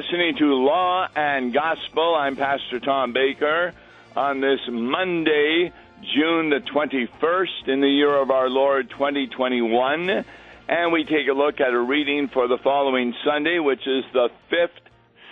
[0.00, 2.14] listening to Law and Gospel.
[2.14, 3.74] I'm Pastor Tom Baker
[4.16, 5.70] on this Monday,
[6.14, 10.24] June the 21st, in the year of our Lord 2021.
[10.68, 14.30] And we take a look at a reading for the following Sunday, which is the
[14.48, 14.80] fifth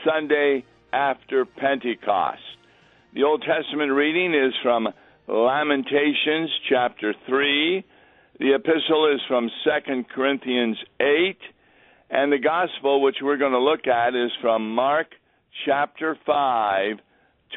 [0.04, 2.42] Sunday after Pentecost.
[3.14, 4.86] The Old Testament reading is from
[5.26, 7.84] Lamentations chapter 3.
[8.38, 11.38] The epistle is from 2 Corinthians 8
[12.10, 15.08] and the gospel, which we're going to look at, is from Mark
[15.66, 16.96] chapter 5,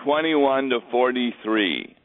[0.04, 1.96] 21 to 43.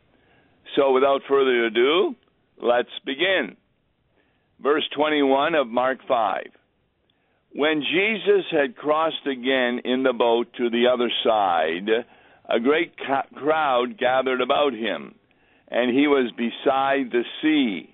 [0.77, 2.14] So without further ado,
[2.62, 3.56] let's begin.
[4.62, 6.45] Verse 21 of Mark 5.
[7.54, 11.88] When Jesus had crossed again in the boat to the other side,
[12.48, 12.92] a great
[13.34, 15.15] crowd gathered about him,
[15.68, 17.90] and he was beside the sea.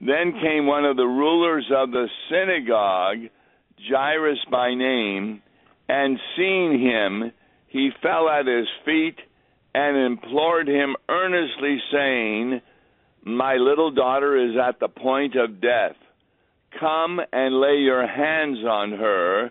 [0.00, 3.30] Then came one of the rulers of the synagogue
[3.88, 5.42] Jairus by name,
[5.88, 7.32] and seeing him,
[7.68, 9.16] he fell at his feet
[9.74, 12.60] and implored him earnestly, saying,
[13.24, 15.96] My little daughter is at the point of death.
[16.78, 19.50] Come and lay your hands on her,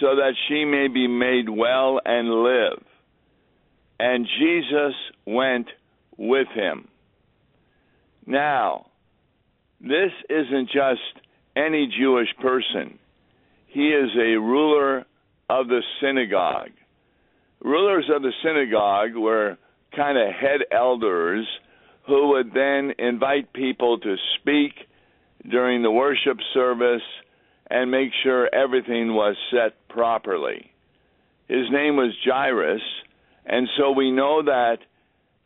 [0.00, 2.82] so that she may be made well and live.
[3.98, 4.94] And Jesus
[5.26, 5.68] went
[6.18, 6.88] with him.
[8.26, 8.86] Now,
[9.80, 11.24] this isn't just
[11.56, 12.98] any Jewish person.
[13.76, 15.04] He is a ruler
[15.50, 16.70] of the synagogue.
[17.60, 19.58] Rulers of the synagogue were
[19.94, 21.46] kind of head elders
[22.06, 24.72] who would then invite people to speak
[25.50, 27.02] during the worship service
[27.68, 30.72] and make sure everything was set properly.
[31.46, 32.80] His name was Jairus,
[33.44, 34.78] and so we know that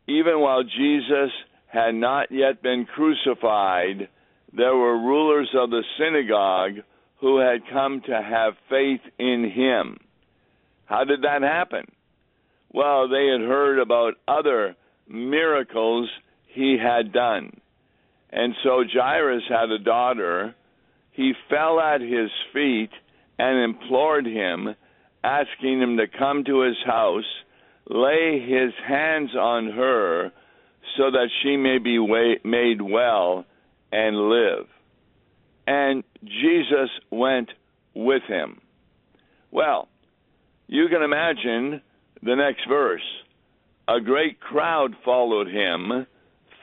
[0.07, 1.33] even while Jesus
[1.67, 4.09] had not yet been crucified,
[4.53, 6.85] there were rulers of the synagogue
[7.21, 9.99] who had come to have faith in him.
[10.87, 11.85] How did that happen?
[12.73, 14.75] Well, they had heard about other
[15.09, 16.09] miracles
[16.47, 17.61] he had done.
[18.31, 20.55] And so Jairus had a daughter.
[21.13, 22.91] He fell at his feet
[23.39, 24.75] and implored him,
[25.23, 27.25] asking him to come to his house,
[27.89, 30.33] lay his hands on her,
[30.97, 31.99] so that she may be
[32.45, 33.45] made well
[33.93, 34.67] and live
[35.71, 37.49] and Jesus went
[37.95, 38.61] with him.
[39.53, 39.87] Well,
[40.67, 41.81] you can imagine
[42.25, 43.07] the next verse.
[43.87, 46.09] A great crowd followed him,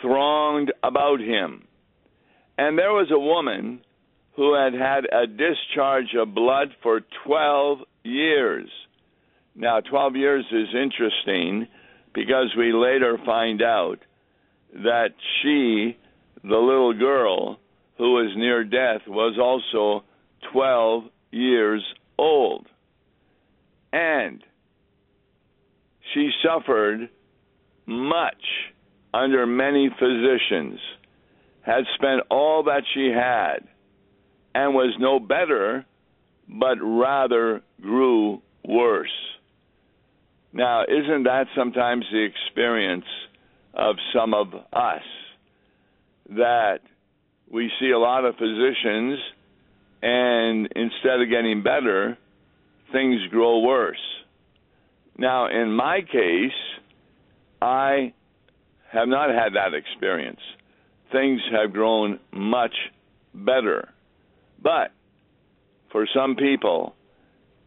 [0.01, 1.67] thronged about him.
[2.57, 3.79] And there was a woman
[4.35, 8.69] who had had a discharge of blood for 12 years.
[9.55, 11.67] Now, 12 years is interesting
[12.13, 13.99] because we later find out
[14.73, 15.97] that she,
[16.43, 17.57] the little girl,
[17.97, 20.03] who was near death, was also
[20.51, 21.83] 12 years
[22.17, 22.67] old.
[23.91, 24.43] And
[26.13, 27.09] she suffered
[27.85, 28.43] much
[29.13, 30.79] under many physicians,
[31.61, 33.67] had spent all that she had,
[34.53, 35.85] and was no better,
[36.47, 39.09] but rather grew worse.
[40.53, 43.05] Now, isn't that sometimes the experience
[43.73, 45.03] of some of us?
[46.29, 46.79] That
[47.51, 49.19] we see a lot of physicians,
[50.01, 52.17] and instead of getting better,
[52.91, 53.97] things grow worse.
[55.17, 56.51] Now, in my case,
[57.61, 58.13] I
[58.91, 60.39] have not had that experience.
[61.11, 62.73] Things have grown much
[63.33, 63.89] better.
[64.61, 64.91] But
[65.91, 66.95] for some people,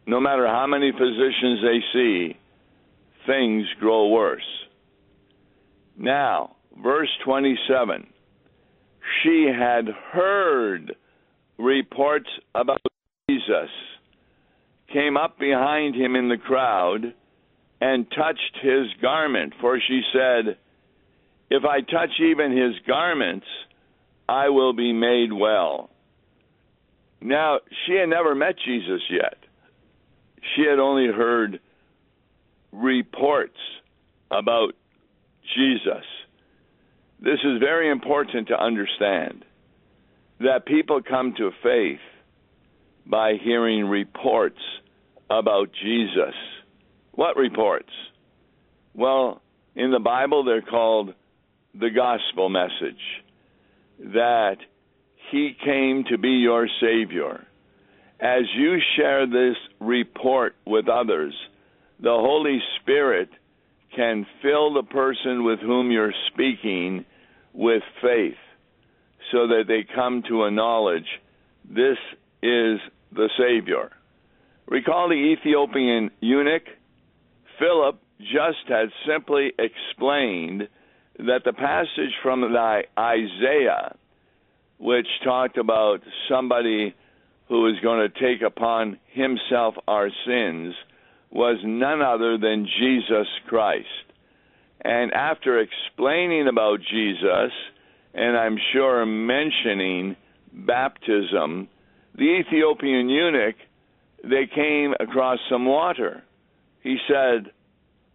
[0.05, 2.37] no matter how many physicians they see,
[3.25, 4.41] things grow worse.
[5.97, 8.10] Now, verse 27
[9.23, 10.95] she had heard
[11.57, 12.81] reports about
[13.29, 13.69] Jesus,
[14.91, 17.13] came up behind him in the crowd,
[17.79, 19.53] and touched his garment.
[19.59, 20.57] For she said,
[21.49, 23.45] If I touch even his garments,
[24.27, 25.89] I will be made well.
[27.21, 29.37] Now, she had never met Jesus yet.
[30.55, 31.59] She had only heard
[32.71, 33.57] reports
[34.31, 34.73] about
[35.55, 36.05] Jesus.
[37.21, 39.45] This is very important to understand
[40.39, 41.99] that people come to faith
[43.05, 44.59] by hearing reports
[45.29, 46.33] about Jesus.
[47.11, 47.91] What reports?
[48.95, 49.41] Well,
[49.75, 51.13] in the Bible, they're called
[51.79, 53.01] the gospel message
[53.99, 54.57] that
[55.29, 57.45] he came to be your Savior.
[58.19, 61.35] As you share this report with others,
[61.99, 63.29] the Holy Spirit
[63.95, 67.05] can fill the person with whom you're speaking
[68.11, 68.37] faith
[69.31, 71.07] so that they come to a knowledge
[71.63, 71.97] this
[72.41, 72.79] is
[73.13, 73.91] the Savior.
[74.67, 76.63] Recall the Ethiopian eunuch?
[77.59, 80.67] Philip just had simply explained
[81.19, 83.95] that the passage from the Isaiah,
[84.79, 86.95] which talked about somebody
[87.47, 90.73] who was going to take upon himself our sins,
[91.29, 93.87] was none other than Jesus Christ.
[94.83, 97.51] And after explaining about Jesus,
[98.13, 100.15] and I'm sure mentioning
[100.53, 101.67] baptism,
[102.15, 103.55] the Ethiopian eunuch,
[104.23, 106.23] they came across some water.
[106.81, 107.51] He said,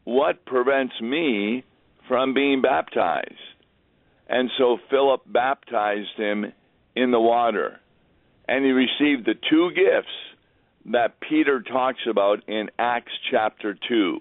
[0.04, 1.64] What prevents me
[2.08, 3.32] from being baptized?
[4.28, 6.52] And so Philip baptized him
[6.94, 7.81] in the water.
[8.49, 10.08] And he received the two gifts
[10.92, 14.20] that Peter talks about in Acts chapter 2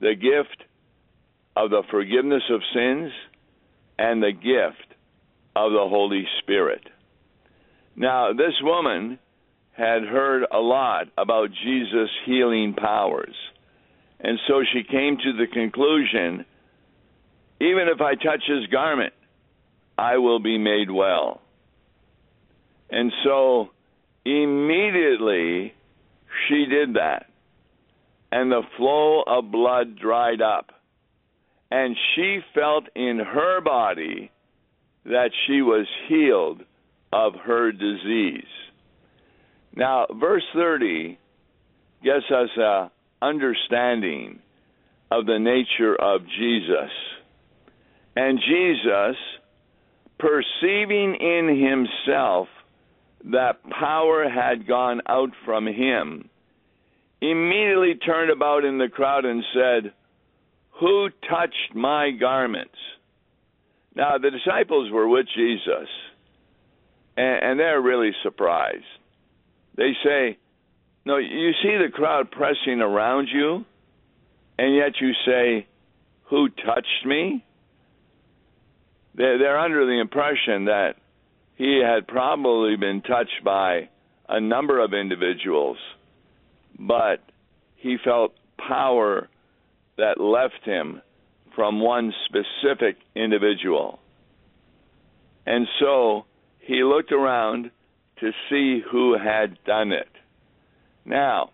[0.00, 0.64] the gift
[1.56, 3.12] of the forgiveness of sins
[4.00, 4.94] and the gift
[5.54, 6.82] of the Holy Spirit.
[7.94, 9.18] Now, this woman
[9.72, 13.34] had heard a lot about Jesus' healing powers.
[14.18, 16.46] And so she came to the conclusion
[17.60, 19.12] even if I touch his garment,
[19.98, 21.42] I will be made well.
[22.90, 23.68] And so
[24.24, 25.74] immediately
[26.48, 27.26] she did that.
[28.32, 30.72] And the flow of blood dried up.
[31.70, 34.30] And she felt in her body
[35.04, 36.62] that she was healed
[37.12, 38.44] of her disease.
[39.74, 41.18] Now, verse 30
[42.02, 42.90] gives us a
[43.22, 44.40] understanding
[45.10, 46.90] of the nature of Jesus.
[48.16, 49.16] And Jesus,
[50.18, 52.48] perceiving in himself
[53.32, 56.28] that power had gone out from him,
[57.20, 59.92] immediately turned about in the crowd and said,
[60.80, 62.74] Who touched my garments?
[63.94, 65.88] Now, the disciples were with Jesus,
[67.16, 68.84] and, and they're really surprised.
[69.76, 70.38] They say,
[71.04, 73.66] No, you see the crowd pressing around you,
[74.58, 75.66] and yet you say,
[76.30, 77.44] Who touched me?
[79.14, 80.94] They're, they're under the impression that
[81.56, 83.90] he had probably been touched by
[84.30, 85.76] a number of individuals,
[86.78, 87.18] but
[87.76, 89.28] he felt power
[90.00, 91.02] that left him
[91.54, 93.98] from one specific individual.
[95.46, 96.24] And so
[96.58, 97.70] he looked around
[98.20, 100.08] to see who had done it.
[101.04, 101.50] Now,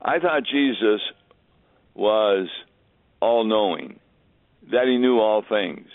[0.00, 1.00] I thought Jesus
[1.94, 2.48] was
[3.20, 3.98] all knowing,
[4.70, 5.88] that he knew all things.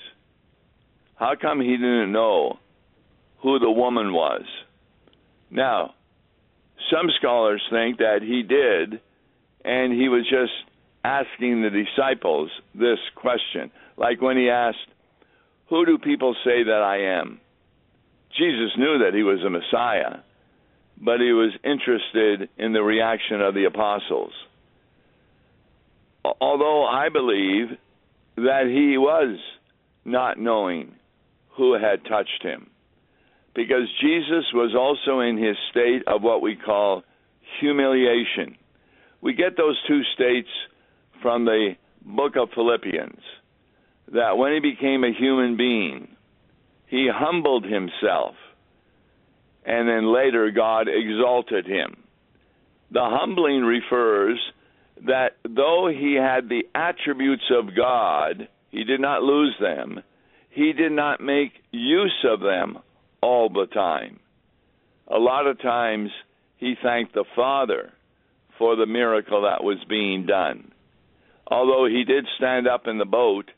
[1.15, 2.59] How come he didn't know
[3.41, 4.43] who the woman was?
[5.49, 5.93] Now,
[6.91, 8.99] some scholars think that he did,
[9.63, 10.51] and he was just
[11.03, 13.71] asking the disciples this question.
[13.97, 14.77] Like when he asked,
[15.69, 17.39] Who do people say that I am?
[18.37, 20.21] Jesus knew that he was a Messiah,
[20.99, 24.31] but he was interested in the reaction of the apostles.
[26.39, 27.77] Although I believe
[28.37, 29.37] that he was
[30.05, 30.95] not knowing
[31.57, 32.69] who had touched him,
[33.53, 37.03] because Jesus was also in his state of what we call
[37.59, 38.57] humiliation.
[39.21, 40.49] We get those two states
[41.23, 41.71] from the
[42.05, 43.21] book of Philippians
[44.13, 46.09] that when he became a human being,
[46.85, 48.35] he humbled himself,
[49.65, 51.95] and then later God exalted him.
[52.91, 54.39] The humbling refers
[55.07, 60.01] that though he had the attributes of God, he did not lose them.
[60.51, 62.77] He did not make use of them
[63.21, 64.19] all the time.
[65.07, 66.11] A lot of times
[66.57, 67.91] he thanked the Father
[68.59, 70.72] for the miracle that was being done.
[71.47, 73.49] Although he did stand up in the boat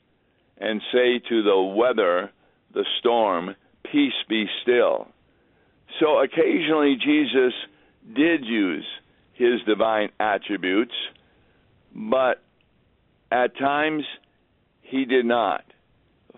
[0.57, 2.31] and say to the weather,
[2.73, 3.55] the storm,
[3.91, 5.07] Peace be still.
[5.99, 7.53] So occasionally Jesus
[8.15, 8.85] did use
[9.33, 10.93] his divine attributes,
[11.93, 12.41] but
[13.31, 14.03] at times
[14.81, 15.63] he did not.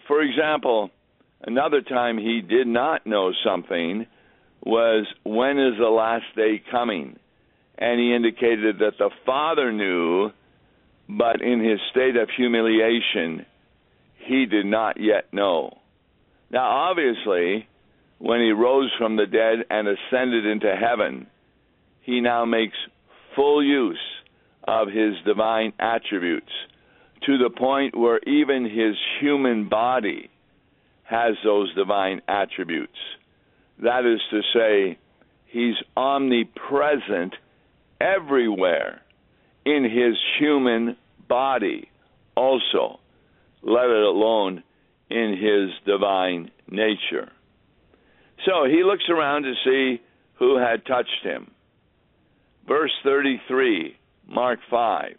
[0.07, 0.89] For example,
[1.41, 4.05] another time he did not know something
[4.63, 7.17] was when is the last day coming?
[7.77, 10.31] And he indicated that the Father knew,
[11.09, 13.45] but in his state of humiliation,
[14.25, 15.77] he did not yet know.
[16.49, 17.67] Now, obviously,
[18.19, 21.27] when he rose from the dead and ascended into heaven,
[22.01, 22.77] he now makes
[23.35, 23.99] full use
[24.67, 26.51] of his divine attributes
[27.25, 30.29] to the point where even his human body
[31.03, 32.97] has those divine attributes.
[33.81, 34.97] That is to say,
[35.45, 37.33] he's omnipresent
[38.01, 39.01] everywhere
[39.67, 40.95] in his human
[41.27, 41.89] body,
[42.35, 42.99] also,
[43.61, 44.63] let it alone
[45.09, 47.29] in his divine nature.
[48.45, 50.01] So he looks around to see
[50.39, 51.51] who had touched him.
[52.65, 53.97] Verse 33,
[54.27, 55.15] Mark 5.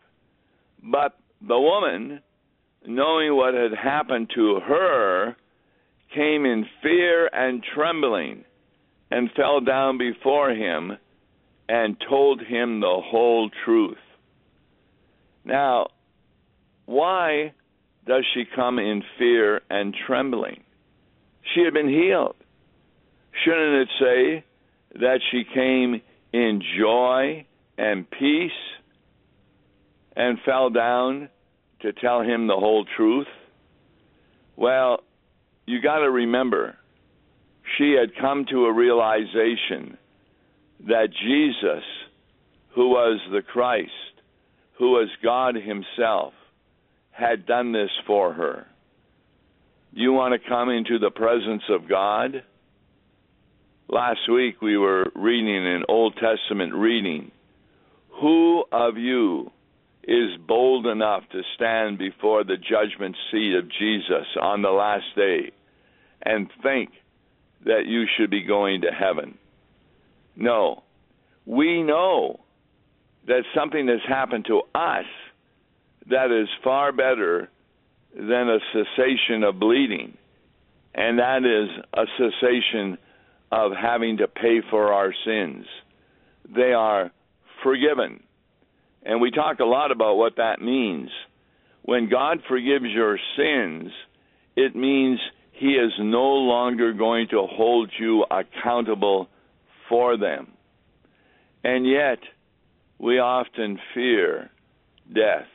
[0.82, 2.20] But the woman,
[2.86, 5.36] knowing what had happened to her,
[6.14, 8.44] came in fear and trembling
[9.10, 10.92] and fell down before him
[11.68, 13.98] and told him the whole truth.
[15.48, 15.86] Now,
[16.84, 17.54] why
[18.06, 20.62] does she come in fear and trembling?
[21.54, 22.36] She had been healed.
[23.44, 24.44] Shouldn't it say
[25.00, 26.02] that she came
[26.34, 27.46] in joy
[27.78, 28.50] and peace
[30.14, 31.30] and fell down
[31.80, 33.26] to tell him the whole truth?
[34.54, 35.02] Well,
[35.64, 36.76] you got to remember,
[37.78, 39.96] she had come to a realization
[40.86, 41.84] that Jesus,
[42.74, 43.92] who was the Christ,
[44.78, 46.32] who was God Himself,
[47.10, 48.66] had done this for her.
[49.92, 52.44] You want to come into the presence of God?
[53.88, 57.32] Last week we were reading an Old Testament reading.
[58.20, 59.50] Who of you
[60.04, 65.50] is bold enough to stand before the judgment seat of Jesus on the last day
[66.22, 66.90] and think
[67.64, 69.38] that you should be going to heaven?
[70.36, 70.84] No.
[71.46, 72.40] We know
[73.28, 75.04] that something has happened to us
[76.10, 77.48] that is far better
[78.14, 80.16] than a cessation of bleeding,
[80.94, 82.98] and that is a cessation
[83.52, 85.66] of having to pay for our sins.
[86.54, 87.10] They are
[87.62, 88.22] forgiven.
[89.02, 91.10] And we talk a lot about what that means.
[91.82, 93.92] When God forgives your sins,
[94.56, 95.20] it means
[95.52, 99.28] He is no longer going to hold you accountable
[99.88, 100.52] for them.
[101.62, 102.18] And yet,
[102.98, 104.50] we often fear
[105.12, 105.46] death.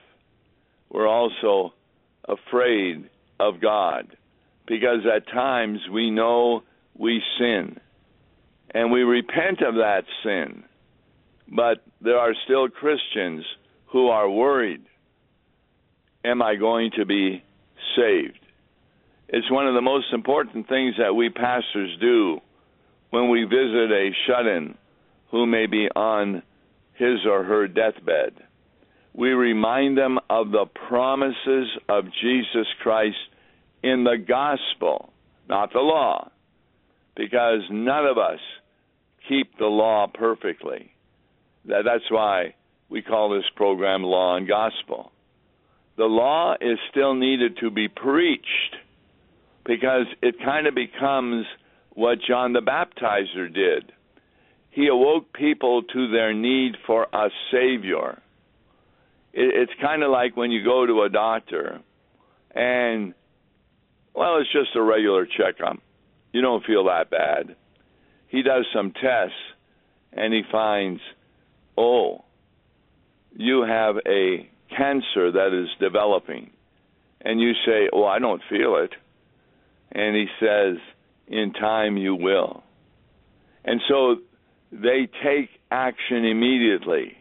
[0.89, 1.73] We're also
[2.27, 3.09] afraid
[3.39, 4.15] of God
[4.67, 6.63] because at times we know
[6.97, 7.79] we sin
[8.73, 10.63] and we repent of that sin.
[11.47, 13.43] But there are still Christians
[13.87, 14.81] who are worried
[16.25, 17.43] Am I going to be
[17.97, 18.39] saved?
[19.27, 22.39] It's one of the most important things that we pastors do
[23.09, 24.75] when we visit a shut in
[25.31, 26.41] who may be on
[26.95, 28.33] his or her deathbed.
[29.13, 33.17] We remind them of the promises of Jesus Christ
[33.83, 35.13] in the gospel,
[35.47, 36.31] not the law,
[37.15, 38.39] because none of us
[39.27, 40.91] keep the law perfectly.
[41.65, 42.55] That's why
[42.89, 45.11] we call this program Law and Gospel.
[45.97, 48.75] The law is still needed to be preached
[49.65, 51.45] because it kind of becomes
[51.91, 53.91] what John the Baptizer did.
[54.73, 58.21] He awoke people to their need for a Savior.
[59.33, 61.79] It, it's kind of like when you go to a doctor
[62.53, 63.13] and,
[64.13, 65.77] well, it's just a regular checkup.
[66.31, 67.55] You don't feel that bad
[68.33, 69.37] he does some tests
[70.11, 70.99] and he finds,
[71.77, 72.25] oh,
[73.31, 76.49] you have a cancer that is developing.
[77.21, 78.89] And you say, oh, I don't feel it.
[79.91, 80.77] And he says,
[81.27, 82.63] in time you will.
[83.63, 84.15] And so
[84.81, 87.17] they take action immediately,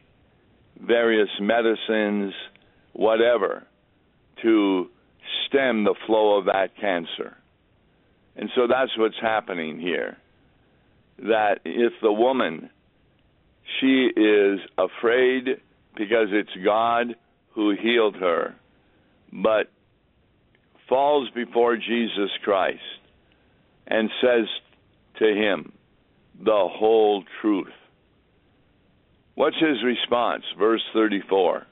[0.80, 2.32] various medicines,
[2.94, 3.64] whatever,
[4.40, 4.88] to
[5.46, 7.36] stem the flow of that cancer.
[8.36, 10.16] And so that's what's happening here
[11.18, 12.70] that if the woman
[13.80, 15.60] she is afraid
[15.96, 17.14] because it's God
[17.54, 18.54] who healed her,
[19.32, 19.70] but
[20.88, 22.80] falls before Jesus Christ
[23.86, 24.46] and says
[25.18, 25.72] to him
[26.38, 27.72] the whole truth.
[29.34, 30.44] What's his response?
[30.58, 31.66] Verse 34.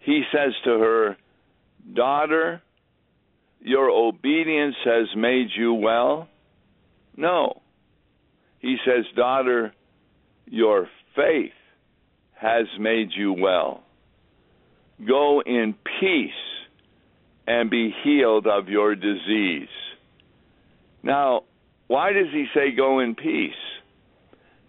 [0.00, 1.16] He says to her,
[1.94, 2.62] Daughter,
[3.60, 6.28] your obedience has made you well?
[7.16, 7.62] No.
[8.60, 9.72] He says, Daughter,
[10.46, 11.52] your faith
[12.34, 13.82] has made you well.
[15.06, 16.30] Go in peace
[17.46, 19.68] and be healed of your disease.
[21.02, 21.42] Now,
[21.86, 23.52] why does he say go in peace?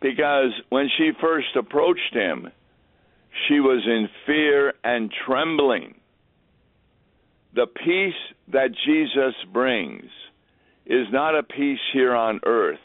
[0.02, 2.50] Because when she first approached him,
[3.48, 5.96] she was in fear and trembling.
[7.54, 8.14] The peace
[8.52, 10.10] that Jesus brings
[10.86, 12.80] is not a peace here on earth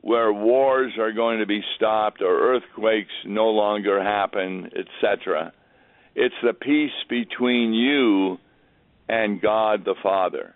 [0.00, 5.52] where wars are going to be stopped or earthquakes no longer happen, etc.
[6.14, 8.36] It's the peace between you
[9.08, 10.54] and God the Father,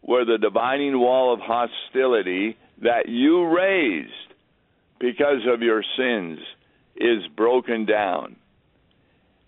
[0.00, 4.29] where the dividing wall of hostility that you raised
[5.00, 6.38] because of your sins
[6.96, 8.36] is broken down.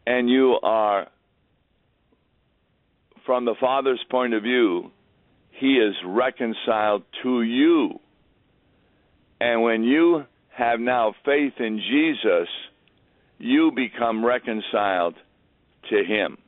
[0.07, 1.07] And you are,
[3.25, 4.91] from the Father's point of view,
[5.51, 8.01] He is reconciled to you
[9.43, 12.49] and when you have now faith in Jesus,
[13.39, 15.17] you become reconciled
[15.91, 16.39] to him.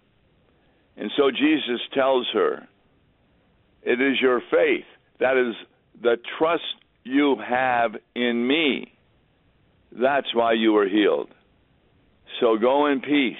[0.96, 2.68] And so Jesus tells her,
[3.82, 4.84] It is your faith,
[5.18, 5.56] that is
[6.00, 6.62] the trust
[7.02, 8.92] you have in me.
[10.01, 11.29] That's why you were healed.
[12.41, 13.37] So go in peace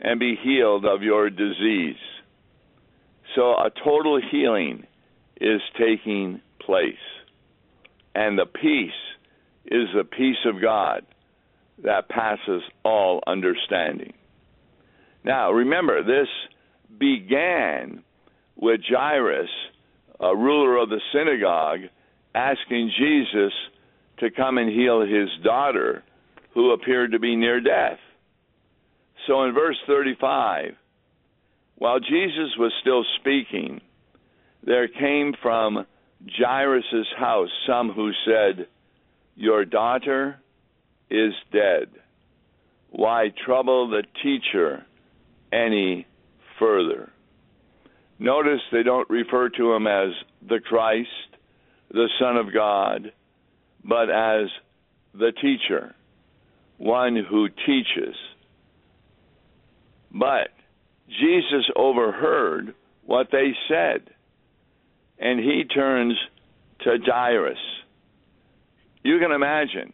[0.00, 1.96] and be healed of your disease.
[3.34, 4.86] So a total healing
[5.40, 6.94] is taking place.
[8.14, 8.90] And the peace
[9.66, 11.04] is the peace of God
[11.82, 14.12] that passes all understanding.
[15.24, 16.28] Now, remember, this
[16.98, 18.02] began
[18.56, 19.50] with Jairus,
[20.20, 21.80] a ruler of the synagogue,
[22.34, 23.52] asking Jesus
[24.18, 26.02] to come and heal his daughter,
[26.52, 27.98] who appeared to be near death.
[29.26, 30.74] So in verse 35,
[31.76, 33.80] while Jesus was still speaking,
[34.64, 35.86] there came from
[36.38, 38.66] Jairus' house some who said,
[39.36, 40.40] Your daughter
[41.10, 41.88] is dead.
[42.90, 44.86] Why trouble the teacher
[45.52, 46.06] any
[46.58, 47.10] further?
[48.18, 50.10] Notice they don't refer to him as
[50.48, 51.08] the Christ,
[51.90, 53.12] the Son of God,
[53.84, 54.48] but as
[55.12, 55.94] the teacher,
[56.78, 58.16] one who teaches.
[60.10, 60.48] But
[61.08, 62.74] Jesus overheard
[63.04, 64.10] what they said,
[65.18, 66.14] and he turns
[66.80, 67.58] to Jairus.
[69.02, 69.92] You can imagine,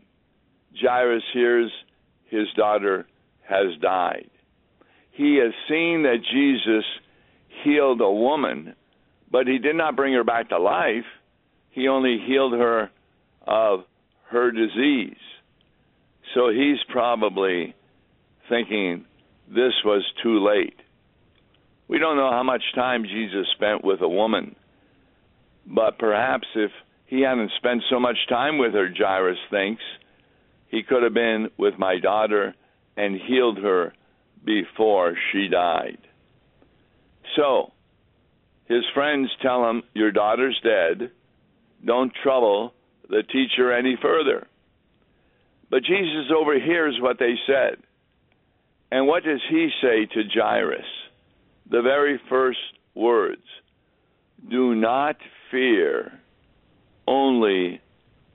[0.80, 1.70] Jairus hears
[2.28, 3.06] his daughter
[3.42, 4.30] has died.
[5.10, 6.84] He has seen that Jesus
[7.64, 8.74] healed a woman,
[9.30, 11.04] but he did not bring her back to life.
[11.70, 12.90] He only healed her
[13.46, 13.80] of
[14.30, 15.16] her disease.
[16.34, 17.74] So he's probably
[18.48, 19.04] thinking
[19.48, 20.76] this was too late.
[21.88, 24.54] We don't know how much time Jesus spent with a woman,
[25.66, 26.70] but perhaps if
[27.06, 29.82] he hadn't spent so much time with her, Jairus thinks,
[30.68, 32.54] he could have been with my daughter
[32.96, 33.92] and healed her
[34.44, 35.98] before she died.
[37.36, 37.72] So,
[38.66, 41.10] his friends tell him, Your daughter's dead.
[41.84, 42.72] Don't trouble
[43.10, 44.46] the teacher any further.
[45.70, 47.76] But Jesus overhears what they said.
[48.90, 50.84] And what does he say to Jairus?
[51.70, 52.58] The very first
[52.94, 53.42] words
[54.48, 55.16] Do not
[55.50, 56.18] fear,
[57.06, 57.80] only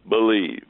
[0.07, 0.65] believe.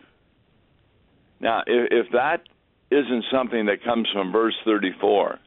[1.40, 2.42] Now, if, if that
[2.90, 5.40] isn't something that comes from verse 34,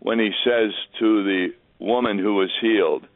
[0.00, 3.06] when he says to the woman who was healed,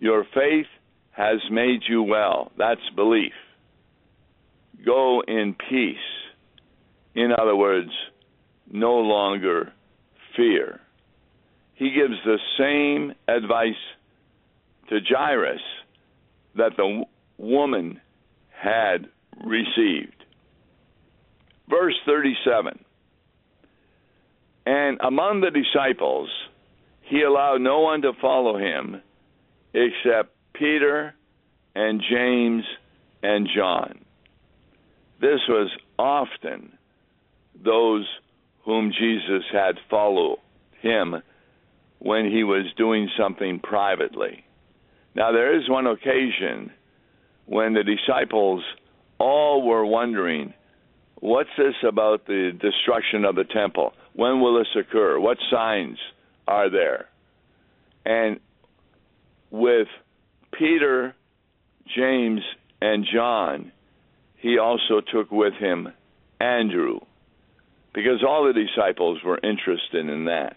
[0.00, 0.66] Your faith
[1.12, 2.52] has made you well.
[2.58, 3.32] That's belief.
[4.84, 5.96] Go in peace.
[7.14, 7.90] In other words,
[8.70, 9.72] no longer
[10.36, 10.80] fear.
[11.74, 13.74] He gives the same advice
[14.88, 15.60] to Jairus
[16.56, 17.04] that the
[17.38, 18.00] woman
[18.48, 19.08] had
[19.44, 20.24] received.
[21.68, 22.84] Verse 37
[24.64, 26.28] And among the disciples,
[27.02, 29.02] he allowed no one to follow him
[29.74, 31.14] except Peter
[31.74, 32.64] and James
[33.22, 34.05] and John.
[35.20, 36.76] This was often
[37.64, 38.06] those
[38.64, 40.38] whom Jesus had follow
[40.80, 41.16] him
[41.98, 44.44] when he was doing something privately.
[45.14, 46.70] Now, there is one occasion
[47.46, 48.62] when the disciples
[49.18, 50.52] all were wondering,
[51.20, 53.94] what's this about the destruction of the temple?
[54.14, 55.18] When will this occur?
[55.18, 55.98] What signs
[56.46, 57.06] are there?
[58.04, 58.40] And
[59.50, 59.88] with
[60.52, 61.14] Peter,
[61.96, 62.40] James,
[62.80, 63.72] and John,
[64.46, 65.88] he also took with him
[66.38, 67.00] Andrew,
[67.92, 70.56] because all the disciples were interested in that.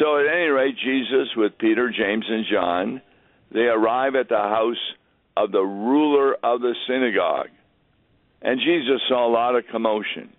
[0.00, 3.02] So, at any rate, Jesus, with Peter, James, and John,
[3.52, 4.74] they arrive at the house
[5.36, 7.50] of the ruler of the synagogue.
[8.42, 10.30] And Jesus saw a lot of commotion.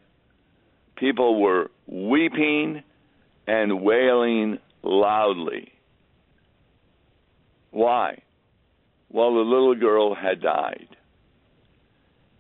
[0.98, 2.84] People were weeping
[3.48, 5.72] and wailing loudly.
[7.72, 8.22] Why?
[9.10, 10.97] Well, the little girl had died.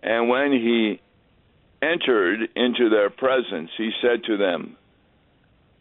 [0.08, 1.02] And when he
[1.82, 4.78] entered into their presence, he said to them,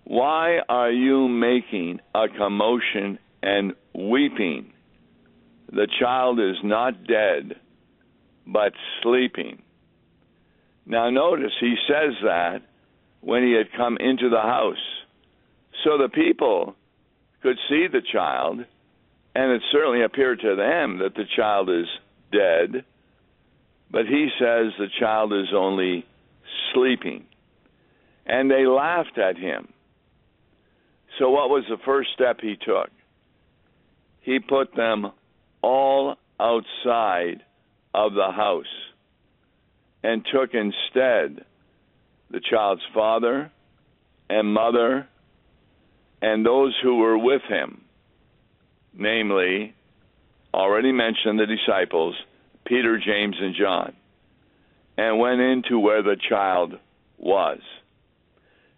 [0.03, 4.73] Why are you making a commotion and weeping?
[5.71, 7.55] The child is not dead,
[8.45, 9.62] but sleeping.
[10.87, 12.62] Now, notice he says that
[13.21, 14.75] when he had come into the house.
[15.85, 16.75] So the people
[17.45, 18.59] could see the child,
[19.37, 21.87] and it certainly appeared to them that the child is
[22.33, 22.85] dead
[23.90, 26.05] but he says the child is only
[26.72, 27.25] sleeping.
[28.27, 29.72] And they laughed at him.
[31.18, 32.90] So, what was the first step he took?
[34.20, 35.12] He put them
[35.62, 37.42] all outside
[37.94, 38.64] of the house
[40.03, 41.44] and took instead
[42.31, 43.51] the child's father
[44.29, 45.09] and mother
[46.20, 47.83] and those who were with him,
[48.92, 49.75] namely,
[50.53, 52.14] already mentioned the disciples,
[52.66, 53.94] Peter, James, and John,
[54.98, 56.74] and went into where the child
[57.18, 57.61] was.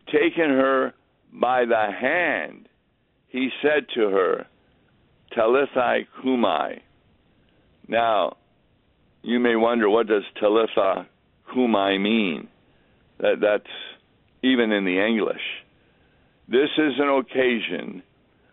[0.06, 0.94] Taking her
[1.32, 2.68] by the hand,
[3.28, 4.46] he said to her,
[5.34, 6.82] Talitha cumi.
[7.86, 8.36] Now,
[9.22, 11.06] you may wonder what does Talitha
[11.52, 12.48] cumi mean?
[13.18, 13.64] That that's
[14.42, 15.42] even in the English.
[16.48, 18.02] This is an occasion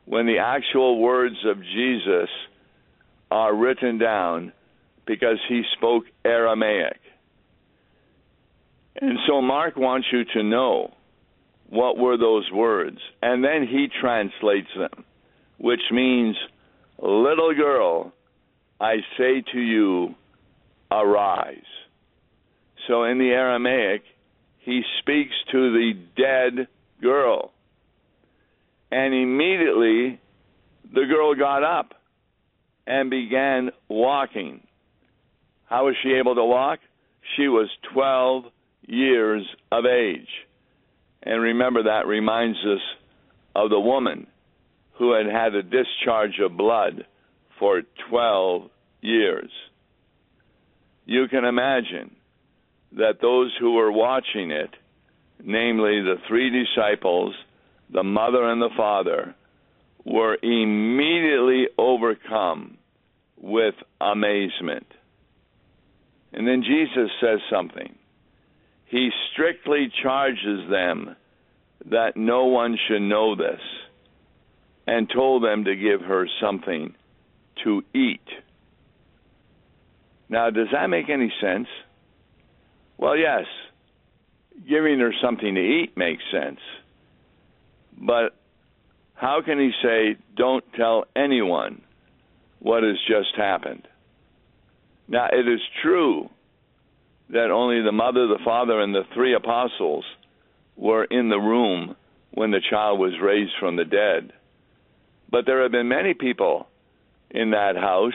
[0.06, 2.30] when the actual words of Jesus
[3.32, 4.52] are written down
[5.06, 7.00] because he spoke Aramaic.
[9.02, 10.94] And so Mark wants you to know
[11.70, 13.00] what were those words.
[13.22, 15.04] And then he translates them,
[15.58, 16.36] which means,
[16.98, 18.14] Little girl,
[18.80, 20.16] I say to you,
[20.92, 21.58] arise.
[22.88, 24.04] So in the Aramaic,
[24.60, 26.68] he speaks to the dead
[27.02, 27.52] girl.
[28.92, 30.20] And immediately
[30.94, 31.96] the girl got up
[32.88, 34.65] and began walking.
[35.66, 36.80] How was she able to walk?
[37.36, 38.46] She was 12
[38.88, 40.28] years of age.
[41.24, 42.82] And remember, that reminds us
[43.56, 44.28] of the woman
[44.98, 47.06] who had had a discharge of blood
[47.60, 48.70] for 12
[49.02, 49.50] years.
[51.06, 52.16] You can imagine
[52.94, 54.70] that those who were watching it,
[55.44, 57.34] namely the three disciples,
[57.92, 59.36] the mother and the father,
[60.04, 62.78] were immediately overcome
[63.42, 64.86] with amazement.
[66.36, 67.96] And then Jesus says something.
[68.88, 71.16] He strictly charges them
[71.90, 73.62] that no one should know this
[74.86, 76.94] and told them to give her something
[77.64, 78.28] to eat.
[80.28, 81.68] Now, does that make any sense?
[82.98, 83.46] Well, yes.
[84.68, 86.60] Giving her something to eat makes sense.
[87.98, 88.36] But
[89.14, 91.82] how can he say, don't tell anyone
[92.60, 93.88] what has just happened?
[95.08, 96.30] Now, it is true
[97.30, 100.06] that only the mother, the father, and the three apostles
[100.76, 101.96] were in the room
[102.32, 104.34] when the child was raised from the dead.
[105.32, 106.68] But there have been many people
[107.32, 108.14] in that house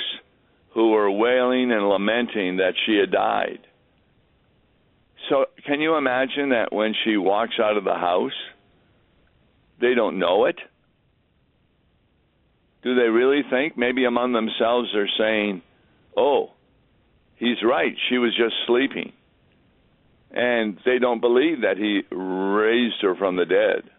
[0.75, 3.61] who were wailing and lamenting that she had died.
[5.29, 8.33] So, can you imagine that when she walks out of the house,
[9.81, 10.57] they don't know it?
[12.83, 13.77] Do they really think?
[13.77, 15.63] Maybe among themselves they're saying,
[16.17, 16.51] oh,
[17.41, 17.95] he's right.
[18.09, 19.13] She was just sleeping.
[20.31, 23.91] And they don't believe that he raised her from the dead.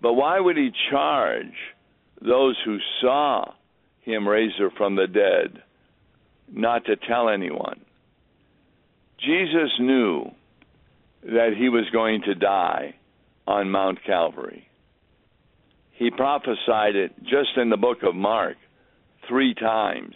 [0.00, 1.56] But why would he charge
[2.20, 3.52] those who saw
[4.02, 5.62] him raise her from the dead
[6.52, 7.80] not to tell anyone?
[9.18, 10.30] Jesus knew
[11.22, 12.94] that he was going to die
[13.46, 14.66] on Mount Calvary.
[15.92, 18.56] He prophesied it just in the book of Mark
[19.28, 20.14] three times.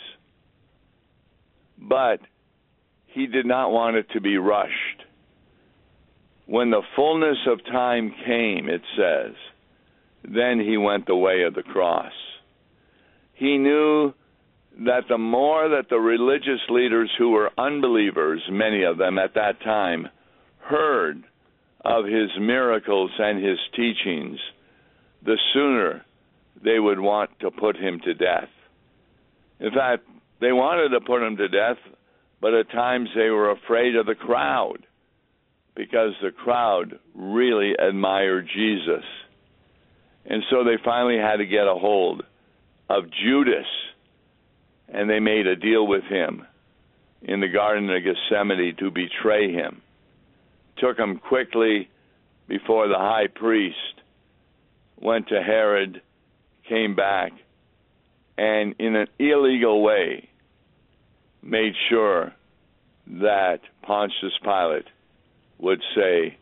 [1.78, 2.20] But
[3.06, 5.04] he did not want it to be rushed.
[6.46, 9.34] When the fullness of time came, it says,
[10.24, 12.12] then he went the way of the cross.
[13.34, 14.12] He knew
[14.80, 19.60] that the more that the religious leaders who were unbelievers, many of them at that
[19.62, 20.08] time,
[20.58, 21.22] heard
[21.84, 24.38] of his miracles and his teachings,
[25.24, 26.04] the sooner
[26.62, 28.48] they would want to put him to death.
[29.60, 30.04] In fact,
[30.40, 31.78] they wanted to put him to death,
[32.40, 34.86] but at times they were afraid of the crowd
[35.74, 39.04] because the crowd really admired Jesus.
[40.26, 42.22] And so they finally had to get a hold
[42.88, 43.66] of Judas,
[44.88, 46.46] and they made a deal with him
[47.22, 49.80] in the Garden of Gethsemane to betray him.
[50.78, 51.88] Took him quickly
[52.48, 53.76] before the high priest
[55.00, 56.00] went to Herod,
[56.68, 57.32] came back,
[58.36, 60.28] and in an illegal way
[61.42, 62.32] made sure
[63.06, 64.86] that Pontius Pilate
[65.58, 66.36] would say,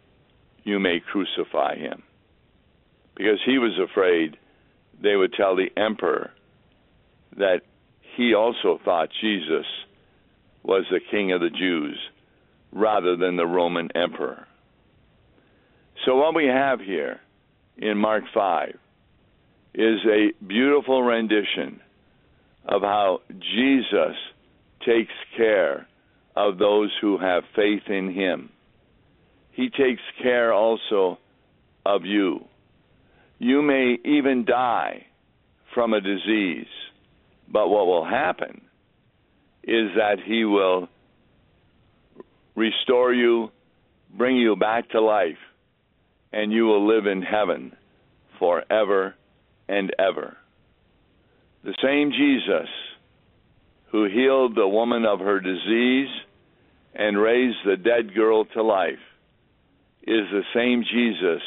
[0.65, 2.03] You may crucify him.
[3.15, 4.37] Because he was afraid
[5.03, 6.31] they would tell the emperor
[7.37, 7.63] that
[8.17, 9.67] he also thought Jesus
[10.63, 11.99] was the king of the Jews
[12.73, 14.47] rather than the Roman emperor.
[16.05, 17.21] So, what we have here
[17.77, 18.79] in Mark 5
[19.75, 21.81] is a beautiful rendition
[22.67, 24.17] of how Jesus
[24.87, 25.87] takes care
[26.37, 28.51] of those who have faith in him.
[29.53, 31.19] He takes care also
[31.85, 32.45] of you.
[33.39, 35.07] You may even die
[35.75, 36.67] from a disease,
[37.51, 38.63] but what will happen
[39.65, 40.89] is that he will
[42.55, 43.51] restore you,
[44.17, 45.39] bring you back to life,
[46.33, 47.75] and you will live in heaven
[48.39, 49.15] forever
[49.69, 50.37] and ever.
[51.65, 52.69] The same Jesus
[53.87, 56.09] who healed the woman of her disease
[56.95, 58.99] and raised the dead girl to life
[60.03, 61.43] is the same Jesus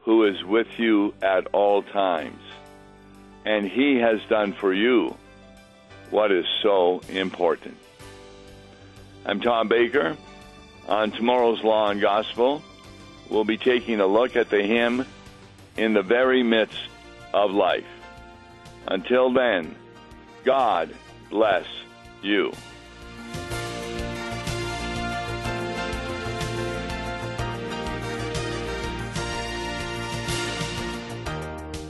[0.00, 2.42] who is with you at all times.
[3.44, 5.16] And he has done for you
[6.10, 7.76] what is so important.
[9.24, 10.16] I'm Tom Baker.
[10.88, 12.62] On tomorrow's Law and Gospel,
[13.28, 15.04] we'll be taking a look at the hymn
[15.76, 16.78] in the very midst
[17.32, 17.86] of life.
[18.88, 19.74] Until then,
[20.44, 20.94] God
[21.30, 21.66] bless
[22.22, 22.52] you.